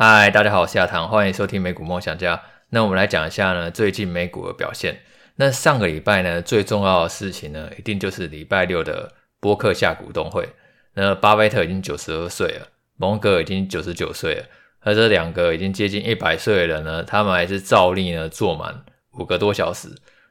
[0.00, 2.40] 嗨，大家好，我是亚堂，欢迎收听美股梦想家。
[2.70, 5.00] 那我们来讲一下呢，最近美股的表现。
[5.34, 10.48] 那上个礼拜呢，最重要的事情呢，一定就是礼拜六的波克夏股东会。
[10.94, 14.44] 那巴菲特已经九十二岁了，蒙哥已经九十九岁了，
[14.82, 18.84] 而这两个已经接近一百岁的人呢，他们还是照例呢坐满
[19.18, 19.88] 五个多小时，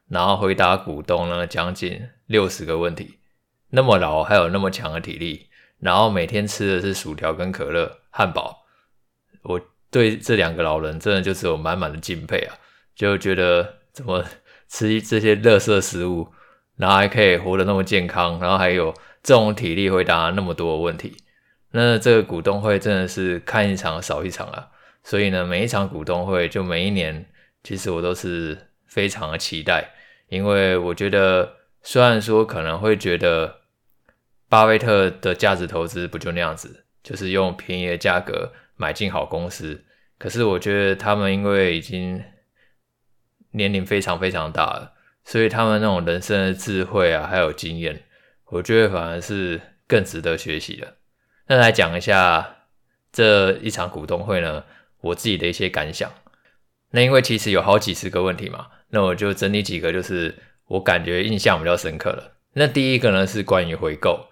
[0.08, 3.20] 然后回答股东呢将近六十个问题。
[3.72, 5.50] 那么老还有那么强的体力，
[5.82, 8.64] 然后每天吃的是薯条跟可乐、汉堡。
[9.48, 12.54] 我对这两个老人真的就是有满满的敬佩啊，
[12.94, 14.22] 就觉得怎么
[14.68, 16.28] 吃这些垃圾食物，
[16.76, 18.94] 然后还可以活得那么健康，然后还有
[19.24, 21.16] 这种体力回答那么多问题。
[21.72, 24.68] 那这个股东会真的是看一场少一场啊，
[25.02, 27.26] 所以呢，每一场股东会就每一年，
[27.64, 29.90] 其实我都是非常的期待，
[30.28, 33.62] 因为我觉得虽然说可能会觉得
[34.50, 38.52] 巴菲特的价值投资不就那样子，就是用便宜的价格。
[38.78, 39.84] 买进好公司，
[40.18, 42.24] 可是我觉得他们因为已经
[43.52, 44.94] 年龄非常非常大了，
[45.26, 48.04] 所以他们那种人生的智慧啊，还有经验，
[48.46, 50.96] 我觉得反而是更值得学习的。
[51.48, 52.58] 那来讲一下
[53.12, 54.64] 这一场股东会呢，
[55.02, 56.12] 我自己的一些感想。
[56.92, 60.34] 那因为其实有好几十个问题嘛，那我就整理几个，就是
[60.68, 62.32] 我感觉印象比较深刻的。
[62.54, 64.28] 那第一个呢是关于回购。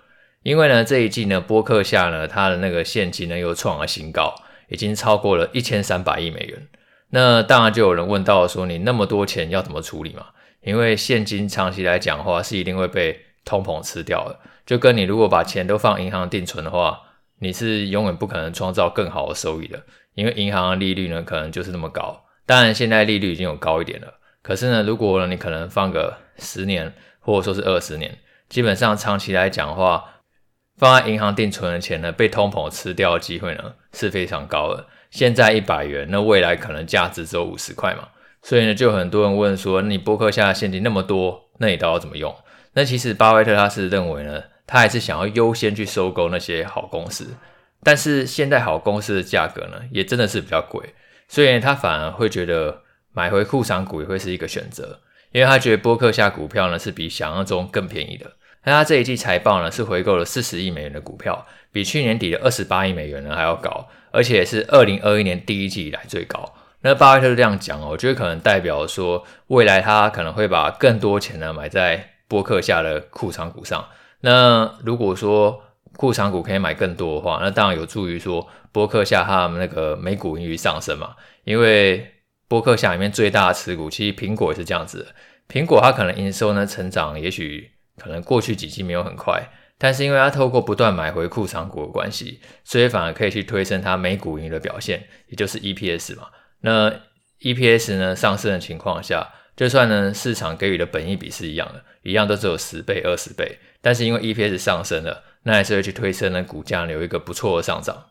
[0.46, 4.36] 因为呢，这一季呢，波克夏呢，它的那个现金呢又创了新高，
[4.70, 6.68] 已经超过了一千三百亿美元。
[7.10, 10.28] 那当然就有人问到说，你那么多钱要怎么处理嘛？
[10.62, 14.40] 因为现金长期来讲的话，是一定会被通膨吃掉的。
[14.68, 17.02] 就跟你如果把钱都放银行定存的话，
[17.40, 19.82] 你是永远不可能创造更好的收益的，
[20.14, 22.24] 因为银行的利率呢可能就是那么高。
[22.46, 30.06] 当然现在利率已经有高一点了，可是呢，如果你可能放个十年或者说是二十年，基本上长期来讲的话，
[30.78, 34.86] 放在银行定存的钱呢，被通膨吃掉的机会呢是非常高的。
[35.10, 38.10] 现在一百元，那未来可能价值只有五十块嘛。
[38.42, 42.36] 所以呢，就很多人问说，你波克夏现金那么多，那你到底要怎么用？
[42.74, 47.36] 那其实巴菲特他是认为呢，他还是想要优先去收购那些好公司。
[47.82, 50.94] 但是现在好公司的价格呢，也真的是比较贵，
[51.28, 52.82] 所以他反而会觉得
[53.14, 55.00] 买回库藏股也会是一个选择，
[55.32, 58.34] 因为他觉得波克夏股票呢是比想象中更便宜的。
[58.66, 66.54] 那他这一季财报呢，是回购了四十亿美元的股票，比去年底的二十八亿美元呢还要高，而且是二零二一年第一季以来最高。
[66.82, 73.88] 那巴菲特这样讲哦，我觉得可能代表说，未来他可能会把更多钱呢买在波克下的库藏股上。
[74.22, 75.64] 那如果说
[75.96, 81.16] 库藏股可以买更多的话，那当然有助于说波克下他们那个每股盈余上升嘛。
[81.44, 82.14] 因为
[82.48, 85.08] 波克下里面最大的持股，其实苹果也是这样子的，
[85.48, 87.75] 苹果它可能营收呢成长，也许。
[87.98, 96.28] 可能过去几季没有很快，但是因为它透过不断买回库藏股的关系，所以反而可以去推升它每股盈的表现，也就是 EPS 嘛。
[96.62, 96.92] 那
[97.42, 108.06] EPS 呢上升的情况下，就算呢市场给予的本益比是一样的，一样都只有十倍、二十倍，但是因为 EPS 上升了，那还是会去推升呢股价有一个不错的上涨。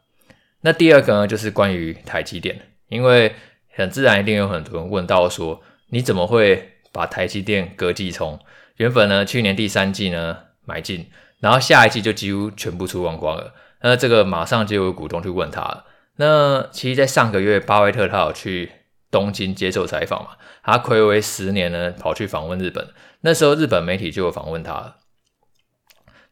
[0.61, 2.59] 那第二个呢就是关于台积电，
[2.89, 3.35] 因为
[3.73, 8.39] 很自然一定有很多人问到说，你怎么会把台积电割季冲？
[8.77, 11.09] 原本呢，去年第三季呢买进，
[11.41, 13.55] 然后下一季就几乎全部出光光了。
[13.83, 15.85] 那这个马上就有股东去问他了。
[16.17, 18.71] 那其实，在上个月，巴菲特他有去
[19.11, 20.31] 东京接受采访嘛？
[20.63, 22.89] 他睽违十年呢，跑去访问日本。
[23.21, 24.97] 那时候日本媒体就有访问他了。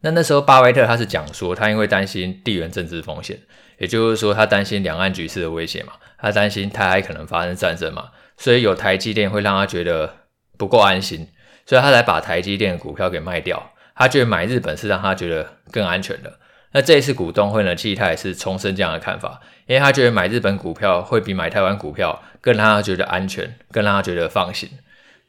[0.00, 3.38] 那那时候巴菲特他是讲说，他因为担心地缘政治风险，
[3.78, 10.12] 也就是说他担心两岸局势的威胁嘛，他担心台海可能发生战争嘛，所以有台积电会让他觉得
[10.56, 11.28] 不够安心。
[11.66, 16.38] 所以他才把台积电的股票给卖掉，他觉得买日本是让他觉得更安全的。
[16.72, 24.70] 那这一次股东会呢，其实他也是重申这样的看法，因为他觉得买日本股票会比买台湾股票更让他觉得安全，更让他觉得放心。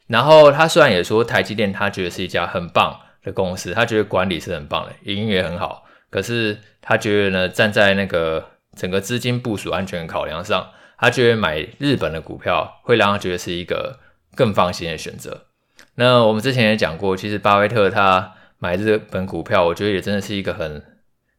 [0.08, 14.00] 然后他虽然也说台积电他觉得是一家很棒的公司，他觉得管理是很棒的，营运也很好，可是他觉得呢，站在那个整个资金部署安全考量上，他觉得买日本的股票会让他觉得是一个
[14.36, 15.48] 更放心的选择。
[15.96, 20.82] 那我们之前也讲过，其实巴菲特他买日本股票，我觉得也真的是一个很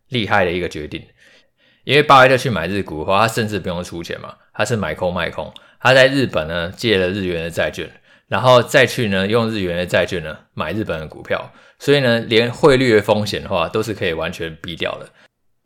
[0.08, 1.04] 厉害的一个决定。
[1.84, 7.90] 因为巴菲特去买日股的话，他甚至不用出钱嘛，他是买空卖空，他在日本呢借了日元的债券，
[8.28, 15.08] 然后再去呢用日元的债券呢买日本的股票，所以呢连汇率的风险的话都是可以完全避掉的，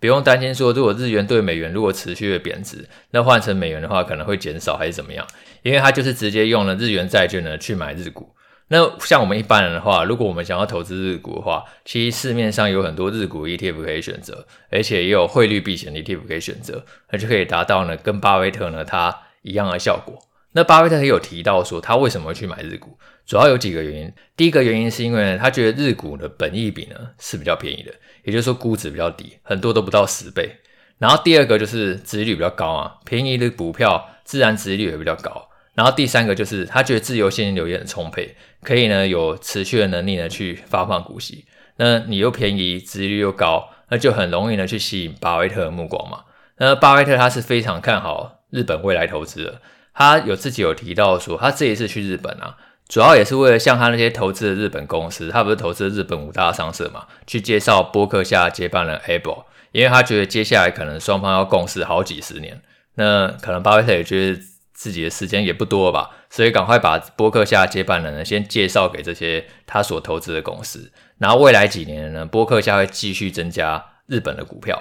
[0.00, 5.24] 不用担心说如果日元对美元如果持续的贬值，那换成美元的话可能会减少还是怎么样，
[5.62, 8.34] 因为他就是直接用了日元债券呢去买日股。
[8.70, 20.18] 那像我们一般人的话，如果我们想要投资日股的话，其实市面上有很多日股 ETF 可以选择，而且也有汇率避险 ETF 可以选择，那就可以达到呢跟巴菲特呢他一样的效果。
[20.52, 24.12] 那巴菲特也有提到说，他为什么去买日股，主要有几个原因。
[24.36, 27.92] 第一个原因是因为呢，他觉得日股的本益比呢是比较便宜的，
[28.24, 30.56] 也就是说估值比较低，很多都不到十倍。
[30.98, 35.47] 然后第二个就是殖利率比较高啊，便宜的股票自然殖利率也比较高。
[35.78, 38.34] 然后第三个就是他觉得自由现金流也很充沛，
[38.64, 41.44] 可以呢有持续的能力呢去发放股息。
[41.76, 46.24] 那你又便宜，殖利率又高，那就很容易呢去吸引巴菲特的目光嘛。
[46.56, 49.60] 那巴菲特他是非常看好日本未来投资的，
[49.94, 52.56] 他有自己有提到说，他这一次去日本啊，
[52.88, 62.60] 主要也是为了向他那些投资的日本公司，他不是投资日本五大商社嘛，去介绍波克夏接班人 Apple，因为他觉得接下来可能双方要共事好几十年，
[62.96, 64.40] 那可能巴菲特也觉得。
[64.78, 74.80] 自己的时间也不多吧，所以赶快把波克夏接班人呢先介绍给这些他所投资的公司，然后未来几年呢，波克夏会继续增加日本的股票。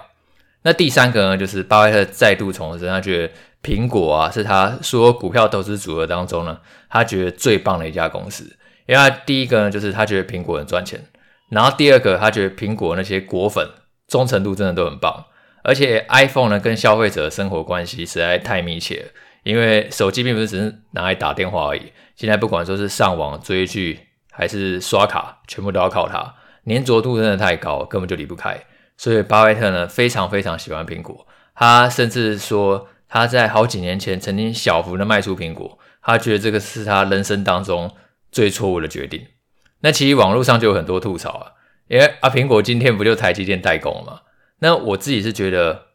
[0.61, 3.33] 那第三个呢，就是巴菲特再度重申，他觉得
[3.63, 6.59] 苹果啊是他所有股票投资组合当中呢，
[6.91, 8.55] 他觉得最棒的一家公司。
[8.85, 11.03] 因为他第一个呢，就是他觉得苹果很赚钱，
[11.49, 13.67] 然后第二个，他觉得苹果那些果粉
[14.07, 15.25] 忠诚度真的都很棒，
[15.63, 19.09] 而且 iPhone 呢跟消费者的生活关系实在太密切了。
[19.47, 23.97] 因为手机并不是只是拿来打电话而已，现在不管说是上网追剧
[24.29, 26.33] 还是刷卡，全部都要靠它，
[26.65, 28.61] 粘着度真的太高，根本就离不开。
[28.97, 37.89] 所以巴菲特呢非常非常喜欢苹果，他甚至说他在好几年前曾经小幅的卖出苹果，他觉得这个是他人生当中
[38.29, 39.27] 最错误的决定。
[39.79, 41.51] 那其实网络上就有很多吐槽啊，
[41.88, 44.19] 因为啊苹果今天不就台积电代工了吗？
[44.59, 45.86] 那我自己是觉得。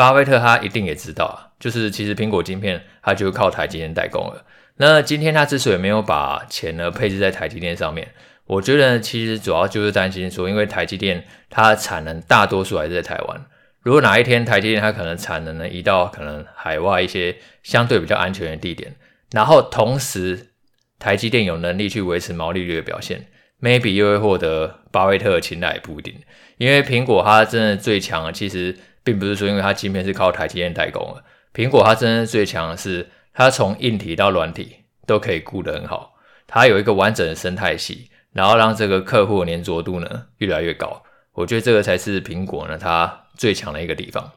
[0.00, 4.46] 巴菲特他一定也知道啊，就是其实苹果晶片它就靠台积电代工了。
[4.78, 8.08] 那今天他之所以没有把钱呢配置在台积电上面，
[8.46, 13.44] 我觉得其实主要就是担心说，因为台积电它的产能大多数还是在台湾，
[13.82, 18.94] 如果哪一天台积电它可能产能呢移到可能海外一些相对比较安全的地点，
[19.32, 20.46] 然后同时
[20.98, 23.26] 台积电有能力去维持毛利率的表现
[23.60, 26.14] ，maybe 又会获得巴菲特的青睐也不一定。
[26.56, 28.74] 因为苹果它真的最强的其实。
[29.02, 31.24] 并不是说，因为它晶片是靠台积电代工的。
[31.52, 34.76] 苹果它真正最强的是，它从硬体到软体
[35.06, 36.14] 都可以顾得很好。
[36.46, 41.02] 它有一个完整的生态系，然后让这个客户的粘着度呢越来越高。
[41.32, 44.32] 我觉得这个才是苹果呢它最强的一个地方。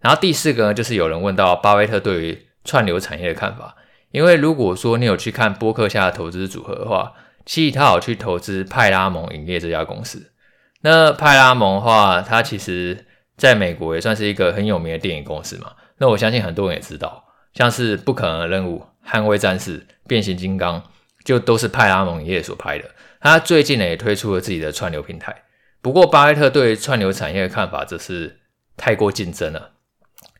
[0.00, 3.76] 然后第四个呢，就是有人问到巴菲特对于串流产业的看法。
[4.10, 7.12] 因为如果说你有去看波克夏的投资组合的话，
[7.44, 10.32] 其实他有去投资派拉蒙影业这家公司。
[10.80, 13.04] 那派拉蒙的话，它其实。
[13.38, 17.24] 在美国也算是一个很有名的电影公司嘛，那我相信很多人也知道，
[17.54, 20.80] 像是《不可能的任务》、《捍卫战士》、《变形金刚》，
[21.24, 22.84] 就都是派拉蒙影业所拍的。
[23.20, 25.44] 他最近呢也推出了自己的串流平台。
[25.80, 28.40] 不过，巴菲特对串流产业的看法则是
[28.76, 29.70] 太过竞争了，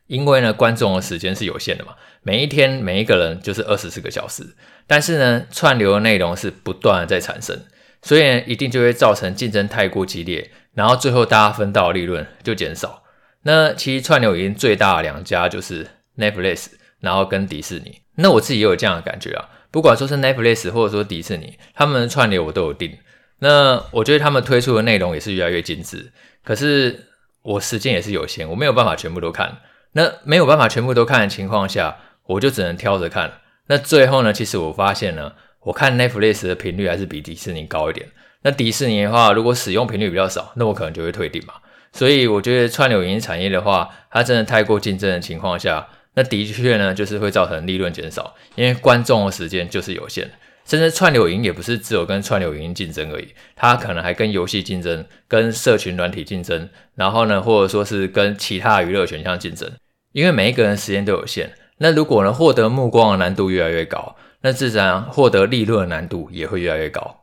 [0.07, 4.43] 因为呢观众的时间是有限的嘛，每一天每一个人就是二十四个小时，
[4.85, 7.57] 但是呢串流的内容是不断的在产生，
[8.01, 10.51] 所以一定就会造成竞争太过激烈。
[10.79, 13.03] 然后最后大家分到的利润就减少。
[13.41, 15.85] 那其实串流已经最大的两家就是
[16.17, 16.67] Netflix，
[17.01, 17.99] 然后跟迪士尼。
[18.15, 22.97] 那我自己也有这样的感觉啊，不管说是 Netflix 或者说迪士尼，他们的串流我都有订。
[23.39, 26.13] 那我觉得他们推出的内容也是越来越精致。
[26.45, 27.07] 可是
[27.41, 29.57] 我时间也是有限，我没有办法全部都看。
[29.91, 33.33] 那没有办法全部都看的情况下，我就只能挑着看。
[33.67, 38.07] 那最后呢，其实我发现呢，我看 Netflix 的频率还是比迪士尼高一点。
[38.43, 41.53] 那迪士尼的话，如果使用频率比较少，那我可能就会退订嘛。
[41.91, 50.29] 所以我觉得串流影音产业的话，它真的太过竞争的情况下，那的确呢，就是会造成利润减少，因为观众的时间就是有限。
[50.65, 59.67] 甚至串流影也不是只有跟串流影音竞争而已，它可能还跟游戏竞争、跟社群软体竞争，然后呢，或者说是跟其他娱乐选项竞争。
[60.11, 67.18] 因为每一个人时间都有限，那如果呢，获得目光的难度越来越高，那自然获得利润的难度也会越来越高。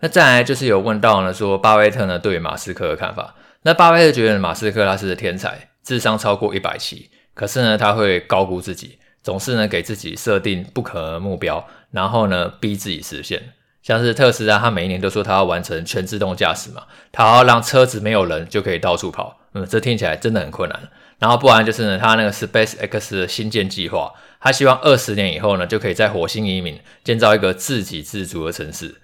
[0.00, 3.34] 那再来就是有问到呢，说巴菲特呢对于马斯克的看法。
[3.62, 13.42] 那巴菲特觉得马斯克他是天才，智商超过一百七，可是呢他会高估自己，总是呢给自己设定不可能的目标，然后呢逼自己实现。
[13.82, 16.82] 像是特斯拉，他每一年都说他要完成全自动驾驶嘛，
[17.12, 20.88] 他要让车子没有人就可以到处跑，嗯，这听起来真的很困难。
[21.18, 28.96] 然后不然就是呢他那个 Space X 的星舰计划，他希望二十年以后呢就可以在火星移民，建造一个自给自足的城市。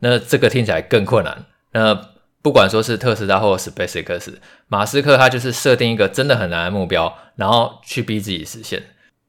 [0.00, 1.44] 那这个听起来更困难。
[1.72, 1.94] 那
[2.40, 4.34] 不管说是特斯拉或是 SpaceX，
[4.68, 8.82] 马斯克他就是设定一个真的很难的目标，然后去逼自己实现。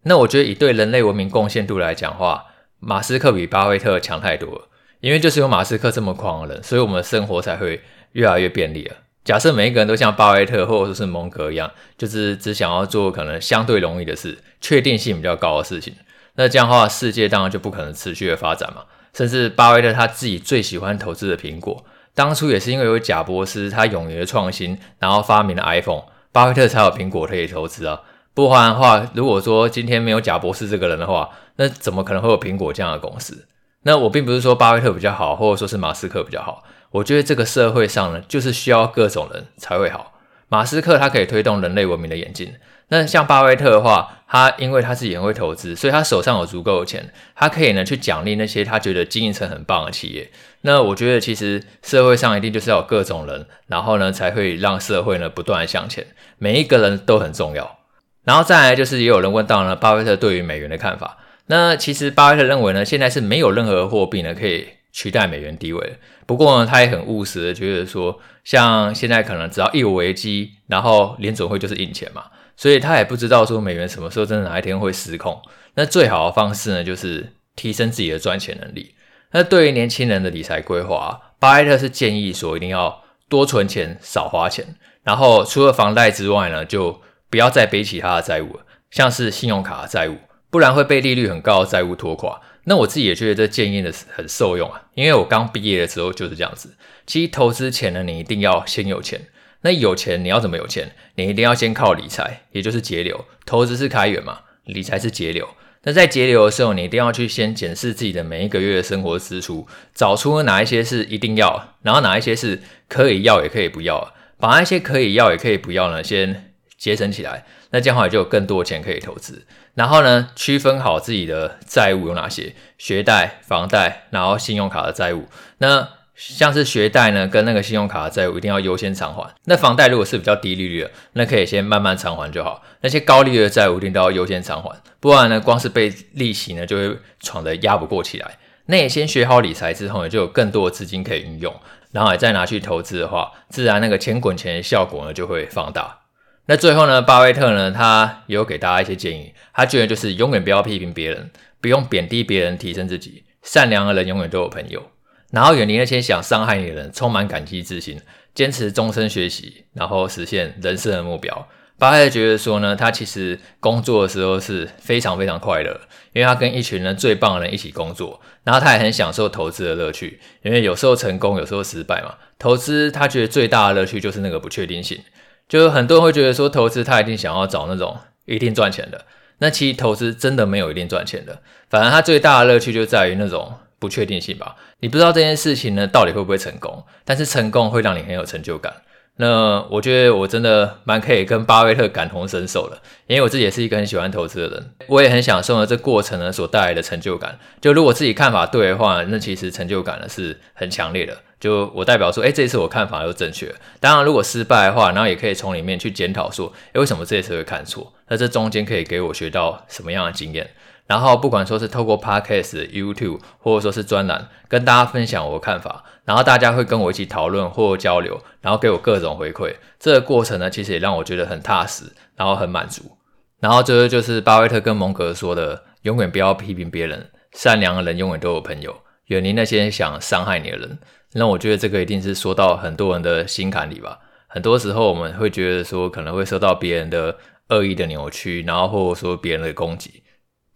[0.04, 2.46] 那我觉得以对人类文明贡献度来讲话，
[2.80, 4.66] 马斯克比巴菲特强太多了。
[5.02, 8.96] 因为就是有马斯克这么狂的人，所以我们的生活才会越来越便利了。
[9.24, 15.96] 假设每一个人都像巴菲特或者说是蒙格一样，就是只想要做可能相对容易的事，确定性比较高的事情，
[16.36, 18.84] 那这样的话，世界当然就不可能持续的发展嘛。
[19.13, 28.01] 甚至巴菲特他自己最喜欢投资的苹果，当初也是因为有贾伯斯他勇于的创新，然后发明了 iPhone，巴菲特才有苹果可以投资啊。
[28.34, 33.48] 不然的话，如果说今天没有贾伯斯这个人的话，那怎么可能会有苹果这样的公司？
[33.84, 36.63] 那我并不是说巴菲特比较好，或者说是马斯克比较好。
[36.92, 40.13] 我觉得这个社会上呢，就是需要各种人才会好。
[40.48, 42.54] 马斯克他可以推动人类文明的演进。
[42.89, 50.29] 那像巴菲特的话，他因为他自己很会投资，所以他手上有足够的钱，他可以呢去奖励那些他觉得经营层很棒的企业。
[50.62, 56.05] 那我觉得其实社会上一定就是要有各种人，然后呢才会让社会呢不断向前。
[56.38, 57.77] 每一个人都很重要。
[58.24, 61.17] 然后再来就是也有人问到呢，巴菲特对于美元的看法。
[61.48, 65.98] 那其实巴菲特认为呢，现在是没有任何货币呢可以取代美元地位。
[66.27, 72.25] 不过呢，他也很务实的觉得说，像现在可能只要一有危机，然后联总会就是印钱嘛，
[72.60, 75.42] 所以他也不知道说美元什么时候真的哪一天会失控。
[75.75, 78.96] 那最好的方式呢，就是提升自己的赚钱能力。
[79.32, 87.00] 那对于年轻人的理财规划，巴菲特是建议说一定要多存钱，少花钱，然后除了房贷之外呢，就
[87.30, 90.18] 不要再背其他的债务了，像是信用卡的债务，
[90.50, 92.42] 不然会被利率很高的债务拖垮。
[92.66, 96.75] 那我自己也觉得这建议的很受用啊，因为我刚毕业的时候就是这样子。
[97.08, 99.22] 其实投资前呢，你一定要先有钱。
[99.62, 100.92] 那有钱你要怎么有钱？
[101.16, 103.25] 你一定要先靠理财，也就是节流。
[103.46, 105.48] 投资是开源嘛，理财是节流。
[105.84, 117.46] 那在节流的时候，你一定要去先检视自己的每一个月的生活支出，找出哪一些是一定要，然后哪一些是可以要也可以不要，把那些可以要也可以不要呢，先节省起来。
[117.72, 119.46] 那这样的话就有更多的钱可以投资。
[119.75, 125.28] 然后呢，区分好自己的债务有哪些，学贷、房贷，然后信用卡的债务。
[125.60, 125.88] 那
[126.20, 129.34] 像是学贷呢，跟那个信用卡的债务一定要优先偿还。
[129.46, 132.62] 那房贷如果是比较低利率的，那可以先慢慢偿还就好。
[132.82, 138.38] 那些高利率的债务一定都要优先偿还，不然呢，光是被利息呢就会闯得压不过起来。
[138.66, 141.56] 那也先学好理财之后呢，就有更多的资金可以运用，
[141.92, 146.00] 然后也再拿去投资的话，自然那个钱滚钱的效果呢就会放大。
[146.48, 149.34] 那最后呢，巴菲特呢，他也有给大家一些建议。
[149.54, 153.24] 他觉得就是永远不要批评别人，不用贬低别人，提升自己。
[153.42, 154.84] 善良的人永远都有朋友。
[155.32, 158.00] 然后远离那些想伤害你的人，充满感激之心，
[158.34, 161.48] 坚持终身学习，然后实现人生的目标。
[161.78, 165.80] 巴菲特觉得说呢，他其实工作的时候是非常非常快乐，
[166.12, 168.20] 因为他跟一群人最棒的人一起工作。
[168.44, 172.16] 然后他也很享受投资的乐趣，因为有时候成功，有时候失败嘛。
[172.38, 175.00] 投资他觉得最大的乐趣就是那个不确定性。
[175.48, 179.06] 就很多人会觉得说，投资他一定想要找那种一定赚钱的，
[179.38, 184.56] 那其实投资真的没有一定赚钱的，反而他最大的乐趣就在于那种不确定性吧。
[184.82, 188.74] 你不知道这件事情呢到底会不会成功，但是成功会让你很有成就感。
[189.22, 197.38] 那我觉得我真的蛮可以跟巴菲特感同身受的，因为我自己也是一个很喜欢投资的人，我也很享受呢这过程呢所带来的成就感。
[197.60, 201.18] 就如果自己看法对的话，那其实成就感呢是很强烈的。
[201.38, 203.54] 就我代表说，诶，这一次我看法又正确。
[203.80, 207.94] 当然，如果失败的话，然后也可以从里面去检讨说，诶，为什么这一次会看错？
[208.08, 210.50] 那这中间可以给我学到什么样的经验？
[210.89, 219.53] 然后不管说是透过 Podcast、YouTube，或者说是专栏，跟大家分享我的看法，然后大家会跟我一起讨论或交流，然后给我各种回馈。
[219.77, 221.84] 这个过程呢，其实也让我觉得很踏实，
[222.15, 222.98] 然后很满足。
[223.39, 230.79] 然后最后就是巴菲特跟蒙格说的：永远不要批评别人，善良的人永远都有朋友，远离那些想伤害你的人。
[231.13, 234.00] 那我觉得这个一定是说到很多人的心坎里吧。
[234.25, 237.15] 很多时候我们会觉得说，可能会受到别人的
[237.50, 240.01] 恶意的扭曲，然后或者说别人的攻击。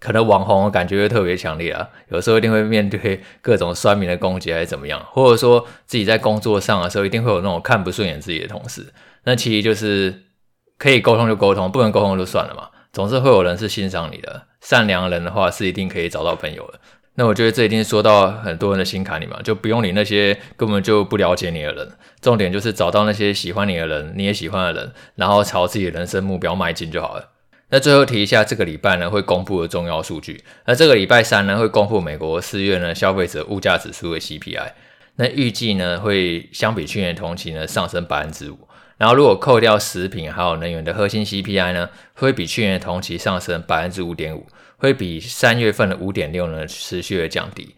[0.03, 8.93] 可能网红感觉会特别强烈啊，有时候一定会面对各种酸民的攻击还是怎么样，或者说自己在工作上的时候一定会有那种看不顺眼自己的同事，
[9.23, 10.23] 那其实就是
[10.77, 16.79] 可以沟通就沟通，不能沟通就算了嘛，总是会有人是欣赏你的，善良人的话是一定可以找到朋友的。
[17.15, 27.29] 那我觉得这一定说到很多人的心坎里嘛，就不用理那些根本就不了解你的人，重点就是找到那些喜欢你的人，你也喜欢的人，然后朝自己的人生目标迈进就好了。
[27.73, 30.43] 那最后提一下，这个礼拜呢会公布的重要数据。
[30.67, 34.73] 那这个礼拜三呢会公布美国四月呢消费者物价指数的 CPI。
[35.15, 38.59] 那预计呢会相比去年同期呢上升百分之五。
[38.99, 44.45] 然后如果扣掉食品还有能源的核心 CPI 呢，会比去年同期上升百分之五点五，
[44.77, 47.73] 会比三月份的五点六呢持续的降低。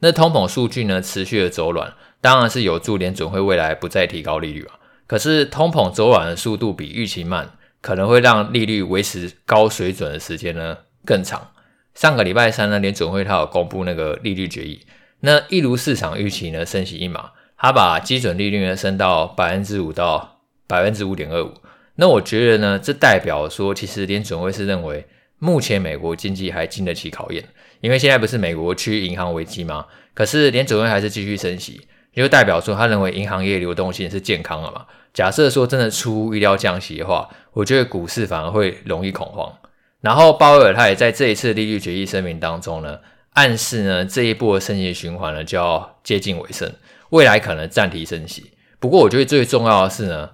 [0.00, 4.76] 那通膨数据呢持续的走软，当然是有助联准会未来不再提高利率啊。
[5.06, 7.54] 可是通膨走软的速度比预期慢。
[7.80, 11.50] 可能会让利率维持高水准的时间呢更长。
[11.94, 14.80] 上个礼拜三呢，联准会它有公布那个利率决议，
[15.20, 21.52] 那一如市场预期呢，升息一码，他把基准利率呢升到百分之五到百分之五点二五。
[21.96, 25.06] 那我觉得呢，这代表说，其实联准会是认为
[25.40, 27.44] 目前美国经济还经得起考验，
[27.80, 29.86] 因为现在不是美国区银行危机吗？
[30.14, 31.80] 可是联准会还是继续升息，
[32.12, 34.86] 也就代表说他认为银行业流动性是健康的嘛。
[35.18, 39.52] 假设说真的出乎意料降息的话，我觉得股市反而会容易恐慌。
[40.00, 43.00] 然后鲍威尔他也在这一次利率决议声明当中呢，
[43.32, 46.72] 暗示呢这一波的升息循环呢就要接近尾声，
[47.10, 48.52] 未来可能暂停升息。
[48.78, 50.30] 不过我觉得最重要的是呢。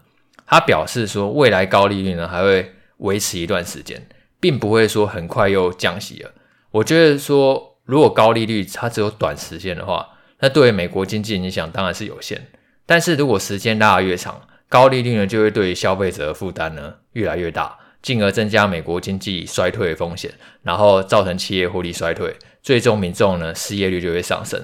[0.47, 4.07] 他表示说，未来高利率呢还会维持一段时间，
[4.39, 6.31] 并不会说很快又降息了。
[6.71, 10.07] 我觉得说，如果高利率它只有短时间的话，
[10.41, 12.49] 那对于美国经济影响当然是有限。
[12.85, 14.43] 但是如果时间拉得越长，
[14.75, 20.33] 高利率呢就会对消费者的负担呢越来越大，进而增加美国经济衰退的风险，
[20.65, 24.61] 然后造成企业获利衰退，最终民众呢失业率就会上升。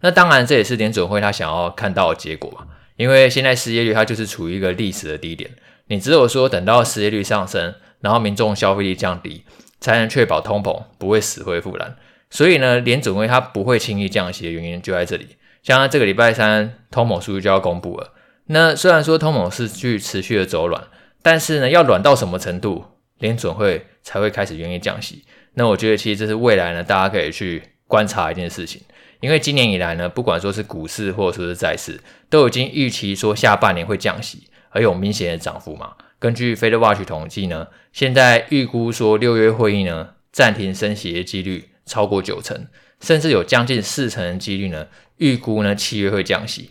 [0.00, 2.66] 那当然这也是联准会他想要看到的结果嘛。
[2.96, 5.48] 因为现在失业率它就是处于一个历史的低点，
[5.86, 9.44] 你只有说等到失业率上升，然后民众消费力降低，
[9.80, 11.96] 才能确保通膨不会死灰复燃。
[12.30, 15.36] 所以呢，联准会它不会轻易降息的原因就在这里。
[15.62, 18.12] 像这个礼拜三通膨数据就要公布了，
[18.46, 20.84] 那虽然说通膨是去持续的走软，
[21.22, 22.84] 但是呢，要软到什么程度，
[23.18, 25.24] 联准会才会开始愿意降息？
[25.54, 28.82] 那我觉得其实这是未来呢，大家可以去观察一件事情。
[29.20, 35.92] 因为今年以来呢，不管说是股市或者说是债市，都已经预期说下半年会降息，而有明显的涨幅嘛。
[36.18, 42.66] 根据 FedWatch 统计呢，现在预估说六月会议呢暂停升息的几率超过九成，
[43.00, 46.70] 甚至有将近四成的几率呢预估呢七月会降息。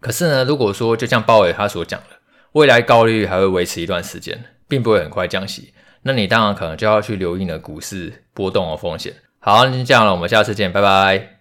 [0.00, 2.16] 可是呢，如果说就像鲍威尔他所讲的，
[2.52, 9.14] 未来高利率还会维持一段时间，并不会很快降息，那你当然可能就要去留意呢股市波动的风险。
[9.38, 11.36] 好，那就这样了，我们下次见，拜拜。